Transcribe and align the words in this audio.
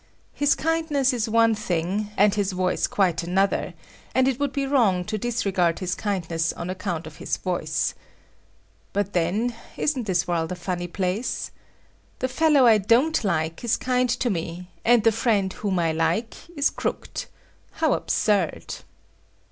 His 0.33 0.55
kindness 0.55 1.13
is 1.13 1.29
one 1.29 1.53
thing, 1.53 2.09
and 2.17 2.33
his 2.33 2.53
voice 2.53 2.87
quite 2.87 3.21
another, 3.21 3.75
and 4.15 4.27
it 4.27 4.39
would 4.39 4.51
be 4.51 4.65
wrong 4.65 5.05
to 5.05 5.15
disregard 5.15 5.77
his 5.77 5.93
kindness 5.93 6.51
on 6.53 6.71
account 6.71 7.05
of 7.05 7.17
his 7.17 7.37
voice. 7.37 7.93
But 8.93 9.13
then, 9.13 9.53
isn't 9.77 10.07
this 10.07 10.27
world 10.27 10.51
a 10.51 10.55
funny 10.55 10.87
place! 10.87 11.51
The 12.17 12.27
fellow 12.27 12.65
I 12.65 12.79
don't 12.79 13.23
like 13.23 13.63
is 13.63 13.77
kind 13.77 14.09
to 14.09 14.31
me, 14.31 14.69
and 14.83 15.03
the 15.03 15.11
friend 15.11 15.53
whom 15.53 15.77
I 15.77 15.91
like 15.91 16.35
is 16.55 16.71
crooked,—how 16.71 17.93
absurd! 17.93 18.77